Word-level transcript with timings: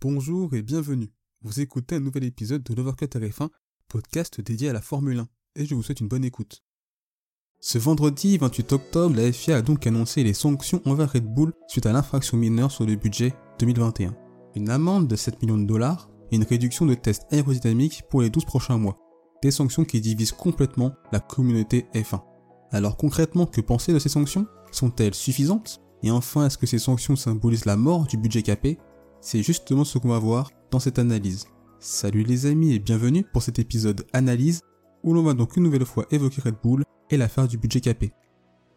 Bonjour 0.00 0.54
et 0.54 0.62
bienvenue. 0.62 1.10
Vous 1.42 1.58
écoutez 1.58 1.96
un 1.96 2.00
nouvel 2.00 2.22
épisode 2.22 2.62
de 2.62 2.72
l'Overcut 2.72 3.06
RF1, 3.06 3.48
podcast 3.88 4.40
dédié 4.40 4.68
à 4.68 4.72
la 4.72 4.80
Formule 4.80 5.18
1, 5.18 5.28
et 5.56 5.66
je 5.66 5.74
vous 5.74 5.82
souhaite 5.82 5.98
une 5.98 6.06
bonne 6.06 6.24
écoute. 6.24 6.62
Ce 7.58 7.78
vendredi 7.78 8.38
28 8.38 8.74
octobre, 8.74 9.16
la 9.16 9.32
FIA 9.32 9.56
a 9.56 9.62
donc 9.62 9.88
annoncé 9.88 10.22
les 10.22 10.34
sanctions 10.34 10.80
envers 10.84 11.10
Red 11.10 11.26
Bull 11.26 11.52
suite 11.66 11.86
à 11.86 11.92
l'infraction 11.92 12.36
mineure 12.36 12.70
sur 12.70 12.86
le 12.86 12.94
budget 12.94 13.34
2021. 13.58 14.14
Une 14.54 14.70
amende 14.70 15.08
de 15.08 15.16
7 15.16 15.42
millions 15.42 15.58
de 15.58 15.66
dollars 15.66 16.08
et 16.30 16.36
une 16.36 16.44
réduction 16.44 16.86
de 16.86 16.94
tests 16.94 17.26
aérodynamiques 17.32 18.04
pour 18.08 18.22
les 18.22 18.30
12 18.30 18.44
prochains 18.44 18.78
mois. 18.78 18.94
Des 19.42 19.50
sanctions 19.50 19.84
qui 19.84 20.00
divisent 20.00 20.30
complètement 20.30 20.92
la 21.10 21.18
communauté 21.18 21.86
F1. 21.92 22.22
Alors 22.70 22.96
concrètement, 22.96 23.46
que 23.46 23.60
penser 23.60 23.92
de 23.92 23.98
ces 23.98 24.10
sanctions? 24.10 24.46
Sont-elles 24.70 25.14
suffisantes? 25.14 25.80
Et 26.04 26.12
enfin, 26.12 26.46
est-ce 26.46 26.56
que 26.56 26.66
ces 26.66 26.78
sanctions 26.78 27.16
symbolisent 27.16 27.64
la 27.64 27.76
mort 27.76 28.06
du 28.06 28.16
budget 28.16 28.42
capé? 28.42 28.78
C'est 29.20 29.42
justement 29.42 29.84
ce 29.84 29.98
qu'on 29.98 30.08
va 30.08 30.18
voir 30.18 30.50
dans 30.70 30.78
cette 30.78 30.98
analyse. 30.98 31.46
Salut 31.80 32.22
les 32.22 32.46
amis 32.46 32.72
et 32.72 32.78
bienvenue 32.78 33.24
pour 33.24 33.42
cet 33.42 33.58
épisode 33.58 34.06
analyse 34.12 34.62
où 35.02 35.12
l'on 35.12 35.22
va 35.22 35.34
donc 35.34 35.56
une 35.56 35.64
nouvelle 35.64 35.84
fois 35.84 36.06
évoquer 36.10 36.40
Red 36.42 36.54
Bull 36.62 36.84
et 37.10 37.16
l'affaire 37.16 37.48
du 37.48 37.58
budget 37.58 37.80
capé. 37.80 38.12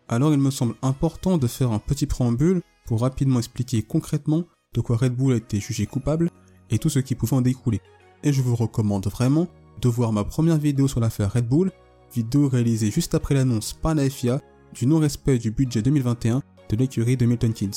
Alors 0.08 0.34
il 0.34 0.40
me 0.40 0.50
semble 0.50 0.76
important 0.82 1.38
de 1.38 1.46
faire 1.46 1.72
un 1.72 1.80
petit 1.80 2.08
préambule 2.08 2.62
pour 2.86 3.02
rapidement 3.02 3.38
expliquer 3.38 3.84
concrètement 3.84 4.44
de 4.74 4.82
quoi 4.82 4.98
Red 4.98 5.16
Bull 5.16 5.34
a 5.34 5.38
été 5.38 5.60
jugé 5.60 5.86
coupable 5.86 6.30
et 6.72 6.80
tout 6.80 6.90
ce 6.90 7.00
qui 7.00 7.14
pouvait 7.14 7.36
en 7.36 7.42
découler. 7.42 7.82
Et 8.24 8.34
je 8.34 8.42
vous 8.42 8.56
recommande 8.56 9.08
vraiment 9.08 9.48
de 9.80 9.90
voir 9.90 10.12
ma 10.12 10.24
première 10.24 10.58
vidéo 10.58 10.88
sur 10.88 11.00
l'affaire 11.00 11.34
Red 11.34 11.48
Bull 11.48 11.72
vidéo 12.14 12.50
réalisée 12.50 12.90
juste 12.90 13.14
après 13.14 13.36
l'annonce 13.36 13.74
par 13.74 13.94
la 13.94 14.10
FIA 14.10 14.42
du 14.74 14.88
non-respect 14.88 15.38
du 15.38 15.52
budget 15.52 15.82
2021 15.82 16.42
de 16.70 16.76
l'écurie 16.76 17.18
de 17.18 17.26
Milton 17.26 17.54
Keynes. 17.54 17.72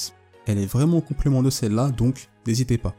Elle 0.46 0.58
est 0.58 0.66
vraiment 0.66 0.98
au 0.98 1.02
complément 1.02 1.42
de 1.42 1.50
celle-là, 1.50 1.90
donc 1.90 2.28
n'hésitez 2.46 2.78
pas. 2.78 2.94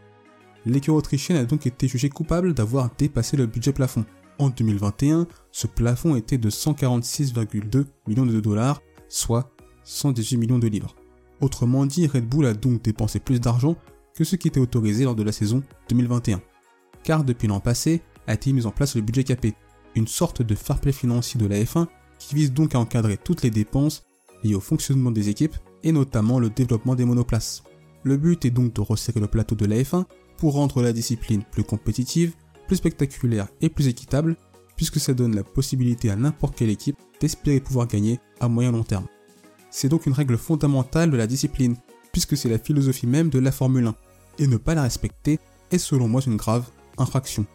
L'écurie 0.66 0.98
autrichienne 0.98 1.38
a 1.38 1.46
donc 1.46 1.68
été 1.68 1.88
jugée 1.88 2.10
coupable 2.10 2.54
d'avoir 2.54 2.90
dépassé 2.98 3.38
le 3.38 3.46
budget 3.46 3.74
plafond. 3.74 4.06
En 4.40 4.50
2021, 4.50 5.28
ce 5.52 5.68
plafond 5.68 6.16
était 6.16 6.38
de 6.38 6.50
146,2 6.50 7.86
millions 8.08 8.26
de 8.26 8.40
dollars, 8.40 8.82
soit 9.08 9.52
118 9.84 10.38
millions 10.38 10.60
de 10.60 10.68
livres. 10.68 10.96
Autrement 11.42 11.86
dit, 11.86 12.08
Red 12.08 12.28
Bull 12.28 12.46
a 12.46 12.54
donc 12.54 12.82
dépensé 12.82 13.20
plus 13.20 13.40
d'argent 13.40 13.76
que 14.16 14.24
ce 14.24 14.36
qui 14.36 14.48
était 14.48 14.60
autorisé 14.60 15.04
lors 15.04 15.16
de 15.16 15.24
la 15.24 15.32
saison 15.32 15.62
2021. 15.90 16.42
Car 17.04 17.24
depuis 17.24 17.48
l'an 17.48 17.60
passé, 17.60 18.02
a 18.28 18.34
été 18.34 18.52
mis 18.52 18.66
en 18.66 18.72
place 18.72 18.96
le 18.96 19.02
budget 19.02 19.24
capé, 19.24 19.54
une 19.96 20.08
sorte 20.08 20.42
de 20.42 20.56
fair 20.56 20.80
financier 20.92 21.40
de 21.40 21.46
la 21.46 21.62
F1 21.62 21.88
qui 22.18 22.36
vise 22.36 22.52
donc 22.52 22.76
à 22.76 22.80
encadrer 22.80 23.18
toutes 23.18 23.44
les 23.44 23.52
dépenses 23.52 24.04
liées 24.44 24.56
au 24.56 24.60
fonctionnement 24.60 25.12
des 25.12 25.30
équipes 25.30 25.56
et 25.84 25.92
notamment 25.92 26.40
le 26.40 26.50
développement 26.50 26.96
des 26.96 27.06
monoplaces. 27.06 27.64
Le 28.06 28.18
but 28.18 28.46
est 28.46 28.52
donc 28.52 28.74
de 28.74 28.82
resserrer 28.82 29.20
le 29.20 29.26
plateau 29.26 29.56
de 29.56 29.66
la 29.66 29.78
F1 29.78 30.06
pour 30.38 30.54
rendre 30.54 30.84
la 30.84 30.94
discipline 30.94 31.44
plus 31.44 31.64
compétitive, 31.64 32.34
plus 32.68 32.76
spectaculaire 32.76 33.48
et 33.62 33.70
plus 33.70 33.88
équitable, 33.88 34.36
puisque 34.76 35.00
ça 35.00 35.16
donne 35.16 35.36
la 35.36 35.44
possibilité 35.44 36.12
à 36.12 36.16
n'importe 36.16 36.56
quelle 36.56 36.70
équipe 36.70 37.00
d'espérer 37.20 37.60
pouvoir 37.60 37.88
gagner 37.88 38.20
à 38.40 38.48
moyen 38.48 38.72
long 38.72 38.84
terme. 38.84 39.08
C'est 39.72 39.90
donc 39.90 40.06
une 40.06 40.14
règle 40.14 40.38
fondamentale 40.38 41.10
de 41.10 41.18
la 41.18 41.26
discipline, 41.26 41.76
puisque 42.12 42.38
c'est 42.38 42.48
la 42.48 42.60
philosophie 42.60 43.08
même 43.08 43.30
de 43.30 43.40
la 43.40 43.52
Formule 43.52 43.88
1, 43.88 43.96
et 44.38 44.46
ne 44.46 44.58
pas 44.58 44.76
la 44.76 44.84
respecter 44.84 45.40
est 45.72 45.80
selon 45.80 46.08
moi 46.08 46.22
une 46.28 46.38
grave 46.38 46.70
infraction. 47.00 47.48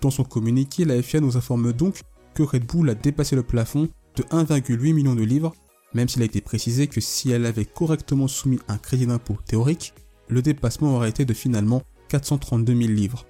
Dans 0.00 0.12
son 0.12 0.22
communiqué, 0.22 0.84
la 0.84 1.02
FIA 1.02 1.20
nous 1.20 1.36
informe 1.36 1.72
donc 1.72 2.00
que 2.32 2.44
Red 2.44 2.64
Bull 2.64 2.90
a 2.90 2.94
dépassé 2.94 3.34
le 3.34 3.42
plafond 3.42 3.88
de 4.14 4.22
1,8 4.22 4.92
million 4.92 5.16
de 5.16 5.24
livres, 5.24 5.52
même 5.94 6.08
s'il 6.08 6.22
a 6.22 6.26
été 6.26 6.40
précisé 6.40 6.86
que 6.86 7.00
si 7.00 7.30
elle 7.30 7.46
avait 7.46 7.64
correctement 7.64 8.28
soumis 8.28 8.58
un 8.68 8.78
crédit 8.78 9.06
d'impôt 9.06 9.38
théorique, 9.46 9.94
le 10.28 10.42
dépassement 10.42 10.96
aurait 10.96 11.10
été 11.10 11.24
de 11.24 11.34
finalement 11.34 11.82
432 12.08 12.74
000 12.74 12.92
livres. 12.92 13.26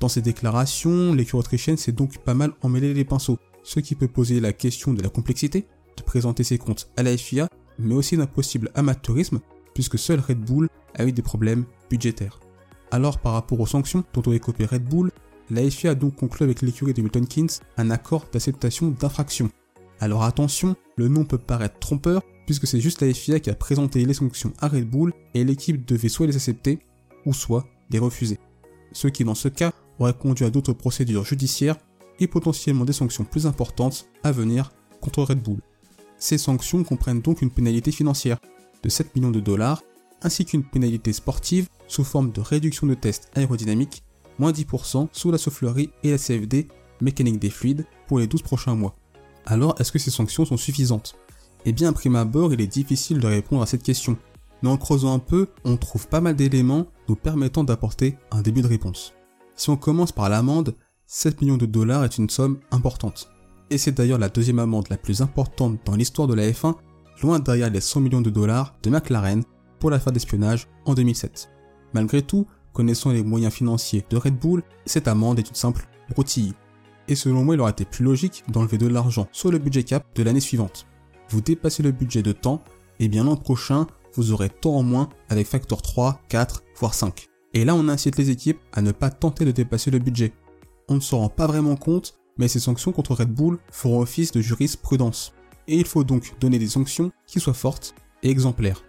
Dans 0.00 0.08
ces 0.08 0.22
déclarations, 0.22 1.12
l'écurie 1.12 1.40
autrichienne 1.40 1.76
s'est 1.76 1.92
donc 1.92 2.18
pas 2.18 2.34
mal 2.34 2.52
emmêlé 2.62 2.94
les 2.94 3.04
pinceaux, 3.04 3.38
ce 3.62 3.80
qui 3.80 3.94
peut 3.94 4.08
poser 4.08 4.40
la 4.40 4.52
question 4.52 4.92
de 4.94 5.02
la 5.02 5.08
complexité 5.08 5.66
de 5.96 6.02
présenter 6.02 6.44
ses 6.44 6.58
comptes 6.58 6.90
à 6.96 7.02
la 7.02 7.16
FIA, 7.16 7.48
mais 7.78 7.94
aussi 7.94 8.16
d'un 8.16 8.26
possible 8.26 8.70
amateurisme, 8.74 9.40
puisque 9.74 9.98
seul 9.98 10.20
Red 10.20 10.38
Bull 10.38 10.68
a 10.94 11.04
eu 11.04 11.12
des 11.12 11.22
problèmes 11.22 11.64
budgétaires. 11.90 12.40
Alors 12.90 13.18
par 13.18 13.32
rapport 13.32 13.60
aux 13.60 13.66
sanctions 13.66 14.04
dont 14.14 14.22
aurait 14.26 14.38
copié 14.38 14.66
Red 14.66 14.84
Bull, 14.84 15.10
la 15.50 15.68
FIA 15.68 15.92
a 15.92 15.94
donc 15.94 16.16
conclu 16.16 16.44
avec 16.44 16.62
l'écurie 16.62 16.94
de 16.94 17.02
Milton 17.02 17.26
Keynes 17.26 17.50
un 17.76 17.90
accord 17.90 18.26
d'acceptation 18.32 18.88
d'infraction. 18.88 19.50
Alors 20.00 20.22
attention, 20.22 20.76
le 20.96 21.08
nom 21.08 21.24
peut 21.24 21.38
paraître 21.38 21.78
trompeur, 21.78 22.22
puisque 22.46 22.66
c'est 22.66 22.80
juste 22.80 23.02
la 23.02 23.12
FIA 23.12 23.40
qui 23.40 23.50
a 23.50 23.54
présenté 23.54 24.04
les 24.04 24.14
sanctions 24.14 24.52
à 24.60 24.68
Red 24.68 24.88
Bull 24.88 25.12
et 25.34 25.44
l'équipe 25.44 25.86
devait 25.86 26.08
soit 26.08 26.26
les 26.26 26.36
accepter, 26.36 26.78
ou 27.26 27.32
soit 27.32 27.66
les 27.90 27.98
refuser. 27.98 28.38
Ce 28.92 29.08
qui 29.08 29.24
dans 29.24 29.34
ce 29.34 29.48
cas 29.48 29.72
aurait 29.98 30.14
conduit 30.14 30.46
à 30.46 30.50
d'autres 30.50 30.72
procédures 30.72 31.24
judiciaires 31.24 31.76
et 32.20 32.26
potentiellement 32.26 32.84
des 32.84 32.92
sanctions 32.92 33.24
plus 33.24 33.46
importantes 33.46 34.08
à 34.22 34.32
venir 34.32 34.72
contre 35.00 35.22
Red 35.22 35.42
Bull. 35.42 35.60
Ces 36.16 36.38
sanctions 36.38 36.84
comprennent 36.84 37.20
donc 37.20 37.42
une 37.42 37.50
pénalité 37.50 37.92
financière 37.92 38.38
de 38.82 38.88
7 38.88 39.14
millions 39.14 39.30
de 39.30 39.40
dollars 39.40 39.82
ainsi 40.22 40.44
qu'une 40.44 40.64
pénalité 40.64 41.12
sportive 41.12 41.68
sous 41.86 42.04
forme 42.04 42.32
de 42.32 42.40
réduction 42.40 42.86
de 42.86 42.94
tests 42.94 43.30
aérodynamiques, 43.34 44.02
moins 44.38 44.52
10% 44.52 45.08
sous 45.12 45.30
la 45.30 45.38
soufflerie 45.38 45.90
et 46.02 46.10
la 46.10 46.18
CFD, 46.18 46.68
mécanique 47.00 47.38
des 47.38 47.50
fluides, 47.50 47.86
pour 48.08 48.18
les 48.18 48.26
12 48.26 48.42
prochains 48.42 48.74
mois. 48.74 48.94
Alors, 49.46 49.74
est-ce 49.80 49.92
que 49.92 49.98
ces 49.98 50.10
sanctions 50.10 50.44
sont 50.44 50.56
suffisantes? 50.56 51.16
Eh 51.64 51.72
bien, 51.72 51.90
à 51.90 51.92
prime 51.92 52.16
abord, 52.16 52.52
il 52.52 52.60
est 52.60 52.66
difficile 52.66 53.18
de 53.18 53.26
répondre 53.26 53.62
à 53.62 53.66
cette 53.66 53.82
question. 53.82 54.16
Mais 54.62 54.68
en 54.68 54.76
creusant 54.76 55.14
un 55.14 55.18
peu, 55.18 55.48
on 55.64 55.76
trouve 55.76 56.08
pas 56.08 56.20
mal 56.20 56.36
d'éléments 56.36 56.86
nous 57.08 57.16
permettant 57.16 57.64
d'apporter 57.64 58.16
un 58.30 58.42
début 58.42 58.62
de 58.62 58.66
réponse. 58.66 59.14
Si 59.54 59.70
on 59.70 59.76
commence 59.76 60.12
par 60.12 60.28
l'amende, 60.28 60.74
7 61.06 61.40
millions 61.40 61.56
de 61.56 61.66
dollars 61.66 62.04
est 62.04 62.18
une 62.18 62.30
somme 62.30 62.58
importante. 62.70 63.30
Et 63.70 63.78
c'est 63.78 63.92
d'ailleurs 63.92 64.18
la 64.18 64.28
deuxième 64.28 64.58
amende 64.58 64.88
la 64.88 64.96
plus 64.96 65.20
importante 65.22 65.78
dans 65.84 65.96
l'histoire 65.96 66.28
de 66.28 66.34
la 66.34 66.50
F1, 66.50 66.74
loin 67.22 67.38
derrière 67.38 67.70
les 67.70 67.80
100 67.80 68.00
millions 68.00 68.20
de 68.20 68.30
dollars 68.30 68.74
de 68.82 68.90
McLaren 68.90 69.42
pour 69.78 69.90
l'affaire 69.90 70.12
d'espionnage 70.12 70.68
en 70.84 70.94
2007. 70.94 71.50
Malgré 71.94 72.22
tout, 72.22 72.46
connaissant 72.72 73.10
les 73.10 73.22
moyens 73.22 73.52
financiers 73.52 74.04
de 74.08 74.16
Red 74.16 74.38
Bull, 74.38 74.62
cette 74.86 75.08
amende 75.08 75.38
est 75.38 75.48
une 75.48 75.54
simple 75.54 75.88
broutille. 76.10 76.54
Et 77.08 77.14
selon 77.14 77.44
moi, 77.44 77.54
il 77.54 77.60
aurait 77.60 77.72
été 77.72 77.84
plus 77.84 78.04
logique 78.04 78.44
d'enlever 78.48 78.78
de 78.78 78.86
l'argent 78.86 79.28
sur 79.32 79.50
le 79.50 79.58
budget 79.58 79.82
cap 79.82 80.06
de 80.14 80.22
l'année 80.22 80.40
suivante. 80.40 80.86
Vous 81.30 81.40
dépassez 81.40 81.82
le 81.82 81.90
budget 81.90 82.22
de 82.22 82.32
temps, 82.32 82.62
et 83.00 83.08
bien 83.08 83.24
l'an 83.24 83.36
prochain, 83.36 83.86
vous 84.14 84.32
aurez 84.32 84.50
tant 84.50 84.76
en 84.76 84.82
moins 84.82 85.08
avec 85.28 85.46
facteur 85.46 85.82
3, 85.82 86.20
4, 86.28 86.64
voire 86.76 86.94
5. 86.94 87.26
Et 87.54 87.64
là, 87.64 87.74
on 87.74 87.88
incite 87.88 88.18
les 88.18 88.30
équipes 88.30 88.60
à 88.72 88.82
ne 88.82 88.92
pas 88.92 89.10
tenter 89.10 89.44
de 89.44 89.50
dépasser 89.50 89.90
le 89.90 89.98
budget. 89.98 90.32
On 90.88 90.96
ne 90.96 91.00
s'en 91.00 91.18
rend 91.18 91.28
pas 91.28 91.46
vraiment 91.46 91.76
compte, 91.76 92.18
mais 92.36 92.48
ces 92.48 92.60
sanctions 92.60 92.92
contre 92.92 93.14
Red 93.14 93.32
Bull 93.32 93.58
feront 93.70 94.00
office 94.00 94.32
de 94.32 94.40
jurisprudence. 94.40 95.32
Et 95.66 95.76
il 95.76 95.86
faut 95.86 96.04
donc 96.04 96.34
donner 96.40 96.58
des 96.58 96.68
sanctions 96.68 97.10
qui 97.26 97.40
soient 97.40 97.54
fortes 97.54 97.94
et 98.22 98.30
exemplaires. 98.30 98.84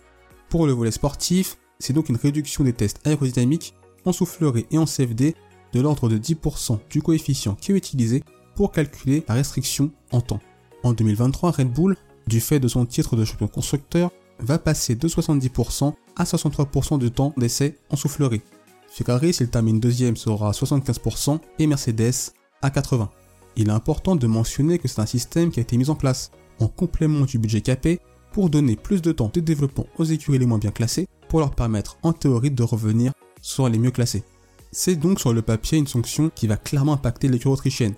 Pour 0.50 0.66
le 0.66 0.74
volet 0.74 0.91
sportif, 0.91 1.57
c'est 1.80 1.94
donc 1.94 2.09
une 2.09 2.16
réduction 2.16 2.63
des 2.63 2.74
tests 2.74 3.06
aérodynamiques 3.06 3.75
en 4.06 4.12
soufflerie 4.12 4.66
et 4.72 4.78
en 4.78 4.86
CFD 4.86 5.36
de 5.74 5.81
l'ordre 5.81 6.09
de 6.09 6.18
10% 6.18 6.80
du 6.90 7.02
coefficient 7.02 7.56
qui 7.56 7.72
est 7.72 7.75
utilisé 7.75 8.24
pour 8.56 8.72
calculer 8.72 9.24
la 9.28 9.35
restriction 9.35 9.91
en 10.12 10.22
temps. 10.22 10.41
En 10.84 10.94
2023, 10.94 11.52
Red 11.52 11.72
Bull, 11.72 11.96
du 12.28 12.40
fait 12.40 12.59
de 12.59 12.68
son 12.68 12.85
titre 12.85 13.16
de 13.16 13.25
champion 13.25 13.47
constructeur, 13.47 14.12
va 14.40 14.57
passer 14.57 14.96
de 14.96 15.07
70% 15.07 15.94
à 16.16 16.24
63% 16.24 17.00
du 17.00 17.12
temps 17.12 17.34
d'essai 17.38 17.78
en 17.90 17.96
soufflerie. 17.96 18.41
Ferrari, 18.90 19.34
s'il 19.34 19.50
termine 19.50 19.80
deuxième, 19.80 20.18
sera 20.18 20.50
à 20.50 20.52
75% 20.52 21.40
et 21.59 21.68
Mercedes 21.68 22.34
à 22.62 22.69
80%. 22.69 23.09
Il 23.56 23.68
est 23.68 23.72
important 23.72 24.16
de 24.16 24.28
mentionner 24.28 24.80
que 24.80 24.88
c'est 24.88 25.01
un 25.01 25.06
système 25.06 25.51
qui 25.51 25.59
a 25.59 25.63
été 25.63 25.78
mis 25.78 25.90
en 25.90 25.96
place 25.96 26.31
en 26.59 26.68
complément 26.68 27.25
du 27.25 27.40
budget 27.40 27.62
capé 27.62 28.00
pour 28.31 28.50
donner 28.50 28.75
plus 28.75 29.01
de 29.01 29.12
temps 29.12 29.31
de 29.34 29.40
développement 29.40 29.88
aux 29.97 30.06
écuries 30.06 30.40
les 30.40 30.46
moins 30.46 30.59
bien 30.59 30.72
classées 30.72 31.07
pour 31.28 31.40
leur 31.40 31.51
permettre 31.51 31.97
en 32.03 32.13
théorie 32.13 32.51
de 32.51 32.63
revenir 32.63 33.12
sur 33.41 33.68
les 33.68 33.78
mieux 33.78 33.91
classés. 33.91 34.24
C'est 34.72 34.96
donc 34.96 35.19
sur 35.19 35.34
le 35.34 35.41
papier 35.41 35.77
une 35.77 35.88
sanction 35.88 36.30
qui 36.33 36.48
va 36.48 36.57
clairement 36.57 36.94
impacter 36.94 37.27
l'écurie 37.27 37.54
autrichienne. 37.54 37.95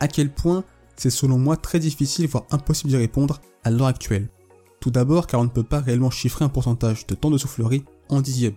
À 0.00 0.08
quel 0.08 0.32
point 0.32 0.64
c'est 0.96 1.10
selon 1.10 1.38
moi 1.38 1.56
très 1.56 1.78
difficile 1.78 2.26
voire 2.26 2.46
impossible 2.50 2.90
d'y 2.90 2.96
répondre 2.96 3.40
à 3.62 3.70
l'heure 3.70 3.86
actuelle. 3.86 4.28
Tout 4.80 4.90
d'abord 4.90 5.26
car 5.26 5.40
on 5.40 5.44
ne 5.44 5.48
peut 5.48 5.62
pas 5.62 5.80
réellement 5.80 6.10
chiffrer 6.10 6.44
un 6.44 6.48
pourcentage 6.48 7.06
de 7.06 7.14
temps 7.14 7.30
de 7.30 7.38
soufflerie 7.38 7.84
en 8.08 8.20
dixième. 8.20 8.54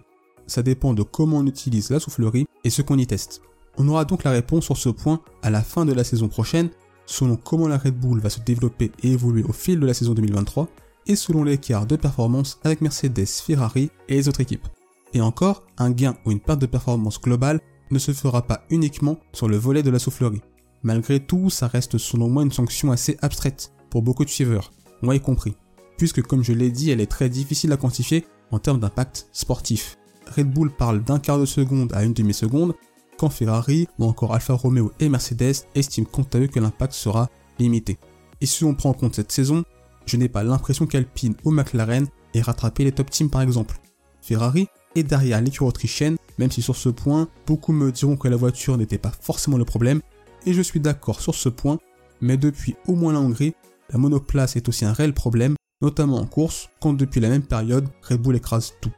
Ça 0.47 0.63
dépend 0.63 0.93
de 0.93 1.03
comment 1.03 1.37
on 1.37 1.45
utilise 1.45 1.91
la 1.91 1.99
soufflerie 1.99 2.47
et 2.63 2.71
ce 2.71 2.81
qu'on 2.81 2.97
y 2.97 3.05
teste. 3.05 3.41
On 3.77 3.87
aura 3.87 4.05
donc 4.05 4.23
la 4.23 4.31
réponse 4.31 4.65
sur 4.65 4.77
ce 4.77 4.89
point 4.89 5.21
à 5.43 5.49
la 5.49 5.61
fin 5.61 5.85
de 5.85 5.93
la 5.93 6.03
saison 6.03 6.27
prochaine, 6.27 6.69
selon 7.05 7.35
comment 7.35 7.67
la 7.67 7.77
Red 7.77 7.95
Bull 7.95 8.19
va 8.19 8.29
se 8.29 8.39
développer 8.39 8.91
et 9.03 9.11
évoluer 9.11 9.43
au 9.43 9.53
fil 9.53 9.79
de 9.79 9.85
la 9.85 9.93
saison 9.93 10.13
2023, 10.13 10.67
et 11.07 11.15
selon 11.15 11.43
l'écart 11.43 11.85
de 11.85 11.95
performance 11.95 12.59
avec 12.63 12.81
Mercedes, 12.81 13.27
Ferrari 13.27 13.91
et 14.09 14.15
les 14.15 14.27
autres 14.27 14.41
équipes. 14.41 14.67
Et 15.13 15.21
encore, 15.21 15.63
un 15.77 15.91
gain 15.91 16.15
ou 16.25 16.31
une 16.31 16.39
perte 16.39 16.59
de 16.59 16.65
performance 16.65 17.19
globale 17.19 17.59
ne 17.89 17.99
se 17.99 18.13
fera 18.13 18.41
pas 18.43 18.63
uniquement 18.69 19.17
sur 19.33 19.47
le 19.47 19.57
volet 19.57 19.83
de 19.83 19.89
la 19.89 19.99
soufflerie. 19.99 20.41
Malgré 20.83 21.19
tout, 21.19 21.49
ça 21.49 21.67
reste 21.67 21.97
selon 21.97 22.29
moi 22.29 22.43
une 22.43 22.51
sanction 22.51 22.91
assez 22.91 23.17
abstraite 23.21 23.73
pour 23.89 24.01
beaucoup 24.01 24.25
de 24.25 24.29
suiveurs, 24.29 24.71
moi 25.01 25.15
y 25.15 25.19
compris, 25.19 25.55
puisque 25.97 26.21
comme 26.21 26.43
je 26.43 26.53
l'ai 26.53 26.71
dit, 26.71 26.91
elle 26.91 27.01
est 27.01 27.11
très 27.11 27.29
difficile 27.29 27.71
à 27.73 27.77
quantifier 27.77 28.25
en 28.51 28.59
termes 28.59 28.79
d'impact 28.79 29.27
sportif. 29.31 29.97
Red 30.35 30.51
Bull 30.51 30.71
parle 30.71 31.03
d'un 31.03 31.19
quart 31.19 31.39
de 31.39 31.45
seconde 31.45 31.93
à 31.93 32.03
une 32.03 32.13
demi-seconde, 32.13 32.73
quand 33.17 33.29
Ferrari 33.29 33.87
ou 33.99 34.05
encore 34.05 34.33
Alfa 34.33 34.53
Romeo 34.53 34.91
et 34.99 35.09
Mercedes 35.09 35.67
estiment 35.75 36.07
quant 36.09 36.25
à 36.33 36.39
eux 36.39 36.47
que 36.47 36.59
l'impact 36.59 36.93
sera 36.93 37.29
limité. 37.59 37.99
Et 38.39 38.45
si 38.45 38.63
on 38.63 38.73
prend 38.73 38.89
en 38.89 38.93
compte 38.93 39.15
cette 39.15 39.31
saison, 39.31 39.63
je 40.05 40.17
n'ai 40.17 40.29
pas 40.29 40.43
l'impression 40.43 40.87
qu'Alpine 40.87 41.35
ou 41.43 41.51
McLaren 41.51 42.07
aient 42.33 42.41
rattrapé 42.41 42.83
les 42.83 42.91
top 42.91 43.11
teams 43.11 43.29
par 43.29 43.41
exemple. 43.41 43.79
Ferrari 44.21 44.67
est 44.95 45.03
derrière 45.03 45.41
l'écurie 45.41 45.67
autrichienne, 45.67 46.17
même 46.37 46.51
si 46.51 46.61
sur 46.61 46.75
ce 46.75 46.89
point, 46.89 47.27
beaucoup 47.45 47.73
me 47.73 47.91
diront 47.91 48.17
que 48.17 48.27
la 48.27 48.35
voiture 48.35 48.77
n'était 48.77 48.97
pas 48.97 49.11
forcément 49.11 49.57
le 49.57 49.65
problème, 49.65 50.01
et 50.45 50.53
je 50.53 50.61
suis 50.61 50.79
d'accord 50.79 51.21
sur 51.21 51.35
ce 51.35 51.49
point, 51.49 51.77
mais 52.19 52.37
depuis 52.37 52.75
au 52.87 52.95
moins 52.95 53.13
la 53.13 53.19
Hongrie, 53.19 53.53
la 53.89 53.97
monoplace 53.97 54.55
est 54.55 54.69
aussi 54.69 54.85
un 54.85 54.93
réel 54.93 55.13
problème, 55.13 55.55
notamment 55.81 56.17
en 56.17 56.25
course, 56.25 56.69
quand 56.79 56.93
depuis 56.93 57.19
la 57.19 57.29
même 57.29 57.43
période, 57.43 57.87
Red 58.03 58.21
Bull 58.21 58.35
écrase 58.35 58.73
tout. 58.81 58.91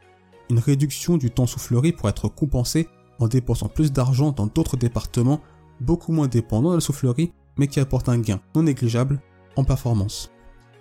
Une 0.50 0.58
réduction 0.58 1.16
du 1.16 1.30
temps 1.30 1.46
soufflerie 1.46 1.92
pourrait 1.92 2.10
être 2.10 2.28
compensée 2.28 2.88
en 3.18 3.28
dépensant 3.28 3.68
plus 3.68 3.92
d'argent 3.92 4.32
dans 4.32 4.46
d'autres 4.46 4.76
départements, 4.76 5.40
beaucoup 5.80 6.12
moins 6.12 6.28
dépendants 6.28 6.70
de 6.70 6.76
la 6.76 6.80
soufflerie, 6.80 7.32
mais 7.56 7.68
qui 7.68 7.80
apportent 7.80 8.08
un 8.08 8.18
gain 8.18 8.40
non 8.54 8.62
négligeable 8.62 9.20
en 9.56 9.64
performance. 9.64 10.30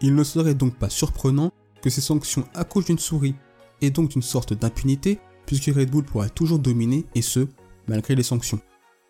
Il 0.01 0.15
ne 0.15 0.23
serait 0.23 0.55
donc 0.55 0.75
pas 0.77 0.89
surprenant 0.89 1.51
que 1.81 1.89
ces 1.89 2.01
sanctions 2.01 2.45
à 2.53 2.63
cause 2.63 2.85
d'une 2.85 2.99
souris 2.99 3.35
et 3.83 3.91
donc 3.91 4.09
d'une 4.09 4.21
sorte 4.21 4.53
d'impunité, 4.53 5.19
puisque 5.45 5.65
Red 5.75 5.91
Bull 5.91 6.03
pourrait 6.03 6.29
toujours 6.29 6.57
dominer, 6.57 7.05
et 7.13 7.21
ce, 7.21 7.47
malgré 7.87 8.15
les 8.15 8.23
sanctions. 8.23 8.59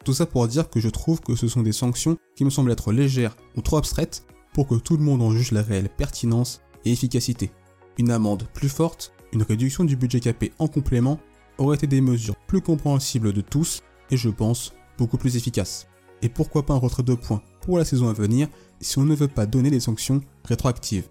Tout 0.03 0.13
ça 0.13 0.25
pour 0.25 0.47
dire 0.47 0.69
que 0.69 0.79
je 0.79 0.89
trouve 0.89 1.21
que 1.21 1.35
ce 1.35 1.47
sont 1.47 1.61
des 1.61 1.71
sanctions 1.71 2.17
qui 2.35 2.43
me 2.43 2.49
semblent 2.49 2.71
être 2.71 2.91
légères 2.91 3.37
ou 3.55 3.61
trop 3.61 3.77
abstraites 3.77 4.25
pour 4.53 4.67
que 4.67 4.75
tout 4.75 4.97
le 4.97 5.03
monde 5.03 5.21
en 5.21 5.31
juge 5.31 5.51
la 5.51 5.61
réelle 5.61 5.89
pertinence 5.89 6.61
et 6.83 6.91
efficacité. 6.91 7.51
Une 7.97 8.11
amende 8.11 8.47
plus 8.53 8.67
forte, 8.67 9.13
une 9.31 9.43
réduction 9.43 9.83
du 9.83 9.95
budget 9.95 10.19
capé 10.19 10.51
en 10.59 10.67
complément 10.67 11.19
auraient 11.57 11.77
été 11.77 11.87
des 11.87 12.01
mesures 12.01 12.35
plus 12.47 12.61
compréhensibles 12.61 13.31
de 13.31 13.41
tous 13.41 13.81
et 14.09 14.17
je 14.17 14.29
pense 14.29 14.73
beaucoup 14.97 15.17
plus 15.17 15.37
efficaces. 15.37 15.87
Et 16.21 16.29
pourquoi 16.29 16.65
pas 16.65 16.73
un 16.73 16.77
retrait 16.77 17.03
de 17.03 17.13
points 17.13 17.41
pour 17.61 17.77
la 17.77 17.85
saison 17.85 18.09
à 18.09 18.13
venir 18.13 18.47
si 18.81 18.97
on 18.97 19.03
ne 19.03 19.15
veut 19.15 19.27
pas 19.27 19.45
donner 19.45 19.69
des 19.69 19.79
sanctions 19.79 20.21
rétroactives. 20.43 21.07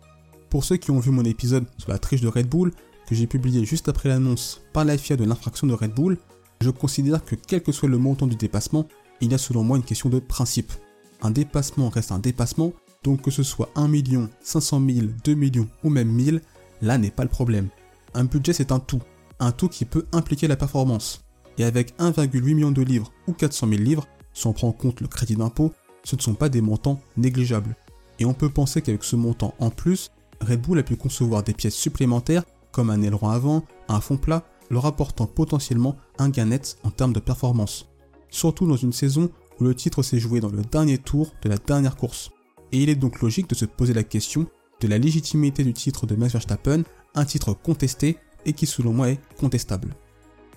Pour 0.50 0.64
ceux 0.64 0.76
qui 0.76 0.90
ont 0.90 1.00
vu 1.00 1.10
mon 1.10 1.24
épisode 1.24 1.66
sur 1.78 1.90
la 1.90 1.98
triche 1.98 2.20
de 2.20 2.28
Red 2.28 2.48
Bull, 2.48 2.72
j'ai 3.14 3.26
publié 3.26 3.64
juste 3.64 3.88
après 3.88 4.08
l'annonce 4.08 4.62
par 4.72 4.84
la 4.84 4.96
FIA 4.96 5.16
de 5.16 5.24
l'infraction 5.24 5.66
de 5.66 5.74
Red 5.74 5.94
Bull, 5.94 6.18
je 6.60 6.70
considère 6.70 7.24
que 7.24 7.34
quel 7.34 7.62
que 7.62 7.72
soit 7.72 7.88
le 7.88 7.98
montant 7.98 8.26
du 8.26 8.36
dépassement, 8.36 8.86
il 9.20 9.32
y 9.32 9.34
a 9.34 9.38
selon 9.38 9.64
moi 9.64 9.76
une 9.76 9.82
question 9.82 10.08
de 10.08 10.18
principe. 10.18 10.72
Un 11.20 11.30
dépassement 11.30 11.88
reste 11.88 12.12
un 12.12 12.18
dépassement, 12.18 12.72
donc 13.02 13.22
que 13.22 13.30
ce 13.30 13.42
soit 13.42 13.70
1 13.74 13.88
million, 13.88 14.28
500 14.42 14.82
000, 14.88 15.06
2 15.24 15.34
millions 15.34 15.68
ou 15.82 15.90
même 15.90 16.08
1000, 16.08 16.40
là 16.80 16.98
n'est 16.98 17.10
pas 17.10 17.24
le 17.24 17.28
problème. 17.28 17.68
Un 18.14 18.24
budget 18.24 18.52
c'est 18.52 18.72
un 18.72 18.80
tout, 18.80 19.00
un 19.40 19.52
tout 19.52 19.68
qui 19.68 19.84
peut 19.84 20.06
impliquer 20.12 20.46
la 20.48 20.56
performance. 20.56 21.24
Et 21.58 21.64
avec 21.64 21.96
1,8 21.98 22.40
million 22.42 22.70
de 22.70 22.82
livres 22.82 23.12
ou 23.26 23.32
400 23.32 23.68
000 23.68 23.82
livres, 23.82 24.06
si 24.32 24.46
on 24.46 24.52
prend 24.52 24.68
en 24.68 24.72
compte 24.72 25.00
le 25.00 25.08
crédit 25.08 25.36
d'impôt, 25.36 25.72
ce 26.04 26.16
ne 26.16 26.20
sont 26.20 26.34
pas 26.34 26.48
des 26.48 26.60
montants 26.60 27.00
négligeables. 27.16 27.76
Et 28.18 28.24
on 28.24 28.34
peut 28.34 28.48
penser 28.48 28.82
qu'avec 28.82 29.04
ce 29.04 29.16
montant 29.16 29.54
en 29.58 29.70
plus, 29.70 30.10
Red 30.40 30.62
Bull 30.62 30.78
a 30.78 30.82
pu 30.82 30.96
concevoir 30.96 31.42
des 31.42 31.52
pièces 31.52 31.74
supplémentaires 31.74 32.44
comme 32.72 32.90
un 32.90 33.02
aileron 33.02 33.28
avant, 33.28 33.64
un 33.88 34.00
fond 34.00 34.16
plat, 34.16 34.44
leur 34.70 34.86
apportant 34.86 35.26
potentiellement 35.26 35.96
un 36.18 36.30
gain 36.30 36.46
net 36.46 36.78
en 36.82 36.90
termes 36.90 37.12
de 37.12 37.20
performance. 37.20 37.88
Surtout 38.30 38.66
dans 38.66 38.76
une 38.76 38.92
saison 38.92 39.30
où 39.60 39.64
le 39.64 39.74
titre 39.74 40.02
s'est 40.02 40.18
joué 40.18 40.40
dans 40.40 40.48
le 40.48 40.62
dernier 40.62 40.98
tour 40.98 41.32
de 41.42 41.48
la 41.48 41.58
dernière 41.58 41.96
course. 41.96 42.30
Et 42.72 42.82
il 42.82 42.88
est 42.88 42.96
donc 42.96 43.20
logique 43.20 43.48
de 43.48 43.54
se 43.54 43.66
poser 43.66 43.92
la 43.92 44.02
question 44.02 44.46
de 44.80 44.88
la 44.88 44.98
légitimité 44.98 45.62
du 45.62 45.74
titre 45.74 46.06
de 46.06 46.16
Max 46.16 46.32
Verstappen, 46.32 46.82
un 47.14 47.24
titre 47.24 47.52
contesté 47.52 48.16
et 48.46 48.54
qui 48.54 48.66
selon 48.66 48.92
moi 48.92 49.10
est 49.10 49.20
contestable. 49.38 49.94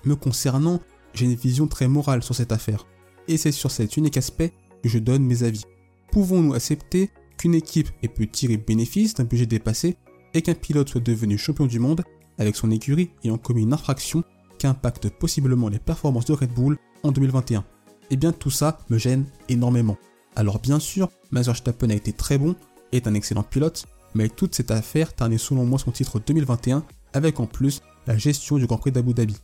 Me 0.05 0.15
concernant, 0.15 0.79
j'ai 1.13 1.25
une 1.25 1.35
vision 1.35 1.67
très 1.67 1.87
morale 1.87 2.23
sur 2.23 2.35
cette 2.35 2.51
affaire, 2.51 2.85
et 3.27 3.37
c'est 3.37 3.51
sur 3.51 3.71
cet 3.71 3.97
unique 3.97 4.17
aspect 4.17 4.53
que 4.81 4.89
je 4.89 4.99
donne 4.99 5.23
mes 5.23 5.43
avis. 5.43 5.65
Pouvons-nous 6.11 6.53
accepter 6.53 7.11
qu'une 7.37 7.55
équipe 7.55 7.89
ait 8.01 8.07
pu 8.07 8.27
tirer 8.29 8.57
bénéfice 8.57 9.13
d'un 9.13 9.23
budget 9.25 9.45
dépassé 9.45 9.97
et 10.35 10.41
qu'un 10.41 10.53
pilote 10.53 10.89
soit 10.89 11.01
devenu 11.01 11.37
champion 11.37 11.65
du 11.65 11.79
monde 11.79 12.03
avec 12.37 12.55
son 12.55 12.69
écurie 12.69 13.09
ayant 13.23 13.37
commis 13.37 13.63
une 13.63 13.73
infraction 13.73 14.23
qui 14.59 14.67
impacte 14.67 15.09
possiblement 15.09 15.69
les 15.69 15.79
performances 15.79 16.25
de 16.25 16.33
Red 16.33 16.53
Bull 16.53 16.77
en 17.03 17.11
2021 17.11 17.63
Eh 18.11 18.17
bien 18.17 18.31
tout 18.31 18.51
ça 18.51 18.77
me 18.89 18.97
gêne 18.97 19.25
énormément. 19.49 19.97
Alors 20.35 20.59
bien 20.59 20.79
sûr, 20.79 21.09
Max 21.31 21.47
Verstappen 21.47 21.89
a 21.89 21.95
été 21.95 22.11
très 22.11 22.37
bon, 22.37 22.55
est 22.91 23.07
un 23.07 23.13
excellent 23.13 23.43
pilote, 23.43 23.85
mais 24.13 24.27
toute 24.27 24.53
cette 24.53 24.71
affaire 24.71 25.13
ternit 25.13 25.39
selon 25.39 25.65
moi 25.65 25.79
son 25.79 25.91
titre 25.91 26.19
2021 26.19 26.83
avec 27.13 27.39
en 27.39 27.47
plus 27.47 27.81
la 28.05 28.17
gestion 28.17 28.57
du 28.57 28.67
Grand 28.67 28.77
Prix 28.77 28.91
d'Abu 28.91 29.13
Dhabi. 29.13 29.37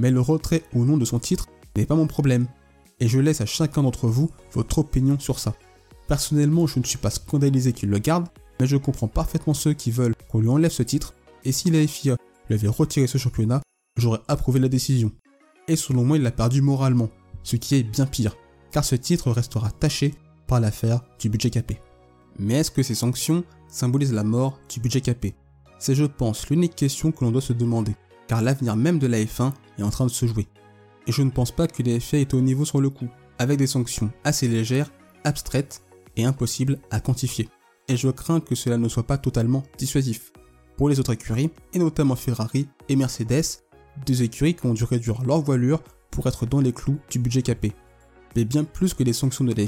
Mais 0.00 0.10
le 0.10 0.20
retrait 0.20 0.64
ou 0.74 0.84
non 0.84 0.96
de 0.96 1.04
son 1.04 1.20
titre 1.20 1.46
n'est 1.76 1.86
pas 1.86 1.94
mon 1.94 2.08
problème, 2.08 2.48
et 2.98 3.06
je 3.06 3.20
laisse 3.20 3.40
à 3.40 3.46
chacun 3.46 3.84
d'entre 3.84 4.08
vous 4.08 4.30
votre 4.52 4.78
opinion 4.78 5.18
sur 5.18 5.38
ça. 5.38 5.54
Personnellement, 6.08 6.66
je 6.66 6.80
ne 6.80 6.84
suis 6.84 6.98
pas 6.98 7.10
scandalisé 7.10 7.72
qu'il 7.72 7.90
le 7.90 7.98
garde, 7.98 8.26
mais 8.60 8.66
je 8.66 8.76
comprends 8.76 9.08
parfaitement 9.08 9.54
ceux 9.54 9.72
qui 9.72 9.90
veulent 9.90 10.14
qu'on 10.28 10.40
lui 10.40 10.48
enlève 10.48 10.70
ce 10.70 10.82
titre, 10.82 11.14
et 11.44 11.52
si 11.52 11.70
la 11.70 11.86
FIA 11.86 12.16
lui 12.48 12.54
avait 12.54 12.68
retiré 12.68 13.06
ce 13.06 13.18
championnat, 13.18 13.62
j'aurais 13.96 14.20
approuvé 14.28 14.60
la 14.60 14.68
décision. 14.68 15.12
Et 15.68 15.76
selon 15.76 16.04
moi, 16.04 16.16
il 16.16 16.22
l'a 16.22 16.30
perdu 16.30 16.62
moralement, 16.62 17.10
ce 17.42 17.56
qui 17.56 17.76
est 17.76 17.82
bien 17.82 18.06
pire, 18.06 18.36
car 18.70 18.84
ce 18.84 18.94
titre 18.94 19.30
restera 19.30 19.70
taché 19.70 20.14
par 20.46 20.60
l'affaire 20.60 21.02
du 21.18 21.28
budget 21.28 21.50
capé. 21.50 21.80
Mais 22.38 22.54
est-ce 22.54 22.70
que 22.70 22.82
ces 22.82 22.94
sanctions 22.94 23.44
symbolisent 23.68 24.12
la 24.12 24.24
mort 24.24 24.58
du 24.68 24.80
budget 24.80 25.00
capé? 25.00 25.34
C'est 25.78 25.94
je 25.94 26.04
pense 26.04 26.48
l'unique 26.48 26.74
question 26.74 27.12
que 27.12 27.24
l'on 27.24 27.30
doit 27.30 27.40
se 27.40 27.52
demander, 27.52 27.94
car 28.26 28.42
l'avenir 28.42 28.76
même 28.76 28.98
de 28.98 29.06
la 29.06 29.18
F1 29.18 29.52
est 29.78 29.82
en 29.82 29.90
train 29.90 30.06
de 30.06 30.10
se 30.10 30.26
jouer. 30.26 30.46
Et 31.06 31.12
je 31.12 31.22
ne 31.22 31.30
pense 31.30 31.52
pas 31.52 31.66
que 31.66 31.82
les 31.82 32.00
FIA 32.00 32.20
aient 32.20 32.34
au 32.34 32.40
niveau 32.40 32.64
sur 32.64 32.80
le 32.80 32.90
coup, 32.90 33.08
avec 33.38 33.58
des 33.58 33.66
sanctions 33.66 34.10
assez 34.24 34.48
légères, 34.48 34.90
abstraites 35.24 35.82
et 36.16 36.24
impossibles 36.24 36.78
à 36.90 37.00
quantifier. 37.00 37.48
Et 37.88 37.96
je 37.96 38.08
crains 38.08 38.40
que 38.40 38.54
cela 38.54 38.76
ne 38.76 38.88
soit 38.88 39.06
pas 39.06 39.18
totalement 39.18 39.62
dissuasif. 39.78 40.32
Pour 40.76 40.88
les 40.88 41.00
autres 41.00 41.14
écuries, 41.14 41.50
et 41.72 41.78
notamment 41.78 42.16
Ferrari 42.16 42.68
et 42.88 42.96
Mercedes, 42.96 43.64
deux 44.06 44.22
écuries 44.22 44.54
qui 44.54 44.66
ont 44.66 44.74
dû 44.74 44.84
réduire 44.84 45.22
leur 45.22 45.40
voilure 45.40 45.82
pour 46.10 46.26
être 46.26 46.46
dans 46.46 46.60
les 46.60 46.72
clous 46.72 46.98
du 47.10 47.18
budget 47.18 47.42
capé. 47.42 47.72
Mais 48.36 48.44
bien 48.44 48.64
plus 48.64 48.94
que 48.94 49.02
les 49.02 49.12
sanctions 49.12 49.44
de 49.44 49.54
la 49.54 49.66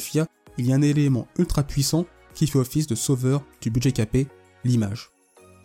il 0.59 0.67
y 0.67 0.73
a 0.73 0.77
un 0.77 0.83
élément 0.83 1.27
ultra 1.39 1.63
puissant 1.63 2.07
qui 2.35 2.47
fait 2.47 2.59
office 2.59 2.87
de 2.87 2.95
sauveur 2.95 3.43
du 3.61 3.71
budget 3.71 3.93
capé, 3.93 4.29
l'image. 4.65 5.11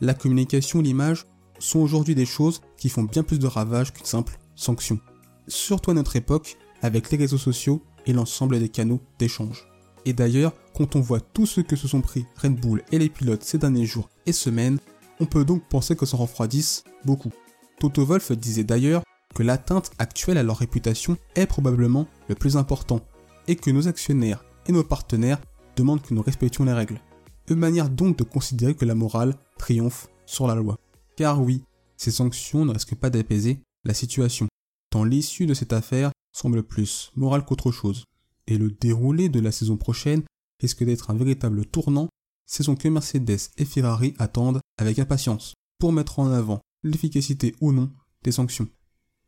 La 0.02 0.13
communication 0.13 0.80
et 0.80 0.84
l'image 0.84 1.25
sont 1.60 1.80
aujourd'hui 1.80 2.16
des 2.16 2.25
choses 2.25 2.62
qui 2.78 2.90
font 2.90 3.04
bien 3.04 3.24
plus 3.24 3.40
de 3.40 3.48
ravages 3.48 3.94
qu'une 3.94 4.06
simple 4.06 4.38
sanction. 4.56 5.00
Surtout 5.48 5.92
à 5.92 5.94
notre 5.94 6.16
époque, 6.16 6.57
avec 6.81 7.12
les 7.12 7.18
réseaux 7.18 7.38
sociaux 7.38 7.84
et 8.06 8.13
l'ensemble 8.13 8.59
des 8.59 8.69
canaux 8.69 9.02
d'échange. 9.19 9.68
Et 10.06 10.14
d'ailleurs, 10.14 10.54
quand 10.76 10.95
on 10.95 11.02
voit 11.02 11.19
tout 11.19 11.45
ce 11.45 11.62
que 11.62 11.76
se 11.76 11.88
sont 11.88 12.02
pris 12.02 12.26
Red 12.42 12.59
Bull 12.59 12.83
et 12.92 13.00
les 13.00 13.09
pilotes 13.09 13.44
ces 13.44 13.57
derniers 13.57 13.85
jours 13.85 14.09
et 14.26 14.31
semaines, 14.31 14.80
on 15.19 15.26
peut 15.26 15.45
donc 15.45 15.68
penser 15.68 15.95
que 15.95 16.06
ça 16.06 16.18
refroidisse 16.18 16.83
beaucoup. 17.06 17.31
Toto 17.80 18.06
Wolff 18.06 18.31
disait 18.31 18.64
d'ailleurs 18.64 19.04
que 19.33 19.44
l'atteinte 19.44 19.92
actuelle 19.97 20.38
à 20.38 20.44
leur 20.44 20.57
réputation 20.57 21.18
est 21.35 21.47
probablement 21.47 22.07
le 22.30 22.35
plus 22.35 22.56
important, 22.56 23.02
et 23.47 23.56
que 23.56 23.71
nos 23.71 23.88
actionnaires 23.88 24.45
et 24.68 24.71
nos 24.71 24.83
partenaires 24.83 25.42
demandent 25.76 26.02
que 26.02 26.14
nous 26.14 26.21
respections 26.21 26.66
les 26.66 26.74
règles. 26.74 27.02
Une 27.50 27.59
manière 27.59 27.90
donc 27.90 28.18
de 28.18 28.24
considérer 28.24 28.76
que 28.76 28.85
la 28.85 28.95
morale 28.95 29.35
triomphe 29.57 30.07
sur 30.26 30.47
la 30.47 30.56
loi. 30.56 30.78
Car 31.16 31.42
oui, 31.42 31.64
ces 31.97 32.12
sanctions 32.12 32.66
ne 32.66 32.74
risquent 32.74 32.95
pas 32.95 33.09
d'apaiser 33.09 33.59
la 33.83 33.94
situation, 33.94 34.47
tant 34.90 35.04
l'issue 35.04 35.45
de 35.45 35.54
cette 35.54 35.74
affaire 35.74 36.12
semble 36.31 36.64
plus 36.64 37.12
morale 37.16 37.45
qu'autre 37.45 37.71
chose, 37.71 38.06
et 38.47 38.57
le 38.57 38.71
déroulé 38.71 39.30
de 39.30 39.40
la 39.40 39.52
saison 39.52 39.78
prochaine 39.78 40.23
risque 40.61 40.83
d'être 40.83 41.09
un 41.09 41.16
véritable 41.16 41.66
tournant, 41.66 42.09
saison 42.45 42.75
que 42.75 42.87
Mercedes 42.87 43.49
et 43.57 43.66
Ferrari 43.66 44.14
attendent 44.18 44.61
avec 44.78 44.99
impatience, 44.99 45.54
pour 45.80 45.92
mettre 45.92 46.19
en 46.19 46.31
avant 46.31 46.61
l'efficacité 46.83 47.56
ou 47.61 47.71
non 47.71 47.92
des 48.23 48.31
sanctions. 48.31 48.69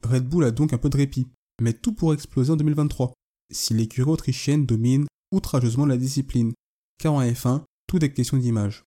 Red 0.03 0.27
Bull 0.27 0.43
a 0.43 0.51
donc 0.51 0.73
un 0.73 0.77
peu 0.77 0.89
de 0.89 0.97
répit, 0.97 1.27
mais 1.61 1.73
tout 1.73 1.93
pourrait 1.93 2.15
exploser 2.15 2.51
en 2.51 2.55
2023, 2.55 3.13
si 3.51 3.73
l'écurie 3.73 4.09
autrichienne 4.09 4.65
domine 4.65 5.07
outrageusement 5.31 5.85
la 5.85 5.97
discipline, 5.97 6.53
car 6.99 7.13
en 7.13 7.21
F1, 7.21 7.63
tout 7.87 8.03
est 8.03 8.13
question 8.13 8.37
d'image. 8.37 8.83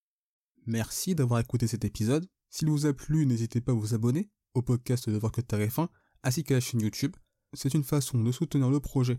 Merci 0.66 1.14
d'avoir 1.14 1.40
écouté 1.40 1.66
cet 1.66 1.84
épisode. 1.84 2.26
S'il 2.50 2.68
vous 2.68 2.86
a 2.86 2.92
plu, 2.92 3.26
n'hésitez 3.26 3.60
pas 3.60 3.72
à 3.72 3.74
vous 3.74 3.94
abonner 3.94 4.28
au 4.54 4.62
podcast 4.62 5.08
de 5.08 5.16
Voir 5.16 5.32
que 5.32 5.40
F1 5.40 5.88
ainsi 6.22 6.44
qu'à 6.44 6.54
la 6.54 6.60
chaîne 6.60 6.80
YouTube. 6.80 7.16
C'est 7.54 7.74
une 7.74 7.84
façon 7.84 8.22
de 8.22 8.32
soutenir 8.32 8.70
le 8.70 8.80
projet 8.80 9.18